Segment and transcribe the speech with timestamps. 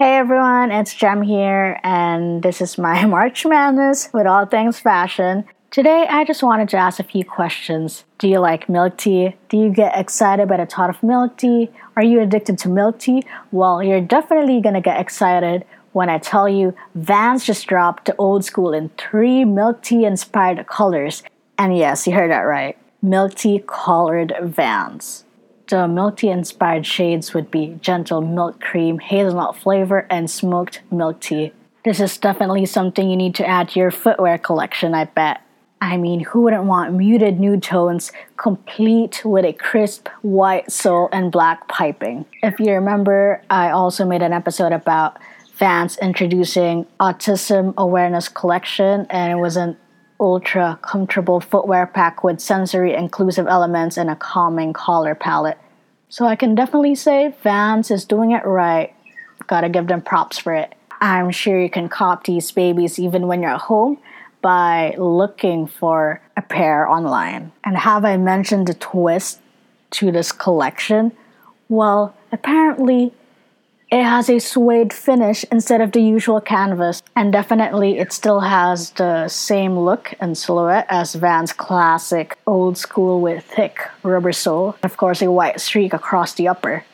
[0.00, 5.44] Hey everyone, it's Jem here, and this is my March Madness with all things fashion.
[5.70, 8.04] Today, I just wanted to ask a few questions.
[8.16, 9.36] Do you like milk tea?
[9.50, 11.68] Do you get excited by the thought of milk tea?
[11.96, 13.24] Are you addicted to milk tea?
[13.52, 18.40] Well, you're definitely gonna get excited when I tell you Vans just dropped the Old
[18.40, 21.22] Skool in three milk tea inspired colors.
[21.58, 25.24] And yes, you heard that right milk tea colored Vans.
[25.70, 31.20] The milk tea inspired shades would be gentle milk cream, hazelnut flavor, and smoked milk
[31.20, 31.52] tea.
[31.84, 35.42] This is definitely something you need to add to your footwear collection, I bet.
[35.80, 41.30] I mean, who wouldn't want muted nude tones complete with a crisp white sole and
[41.30, 42.26] black piping?
[42.42, 45.18] If you remember, I also made an episode about
[45.54, 49.76] Vans introducing Autism Awareness Collection, and it was an
[50.20, 55.58] ultra comfortable footwear pack with sensory inclusive elements and a calming color palette.
[56.08, 58.94] So I can definitely say Vans is doing it right.
[59.46, 60.74] Gotta give them props for it.
[61.00, 63.98] I'm sure you can cop these babies even when you're at home
[64.42, 67.52] by looking for a pair online.
[67.64, 69.40] And have I mentioned the twist
[69.92, 71.12] to this collection?
[71.68, 73.12] Well, apparently
[73.90, 78.90] it has a suede finish instead of the usual canvas, and definitely it still has
[78.92, 84.96] the same look and silhouette as Vans' classic Old Skool with thick rubber sole, of
[84.96, 86.84] course, a white streak across the upper.